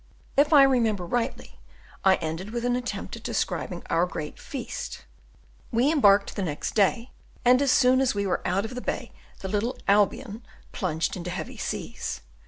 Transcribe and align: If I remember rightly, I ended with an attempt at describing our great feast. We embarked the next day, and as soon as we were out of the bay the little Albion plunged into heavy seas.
If 0.35 0.51
I 0.51 0.63
remember 0.63 1.05
rightly, 1.05 1.59
I 2.03 2.15
ended 2.15 2.49
with 2.49 2.65
an 2.65 2.75
attempt 2.75 3.15
at 3.17 3.21
describing 3.21 3.83
our 3.87 4.07
great 4.07 4.39
feast. 4.39 5.05
We 5.71 5.91
embarked 5.91 6.35
the 6.35 6.41
next 6.41 6.73
day, 6.73 7.11
and 7.45 7.61
as 7.61 7.69
soon 7.69 8.01
as 8.01 8.15
we 8.15 8.25
were 8.25 8.41
out 8.43 8.65
of 8.65 8.73
the 8.73 8.81
bay 8.81 9.11
the 9.41 9.47
little 9.47 9.77
Albion 9.87 10.41
plunged 10.71 11.15
into 11.15 11.29
heavy 11.29 11.57
seas. 11.57 12.21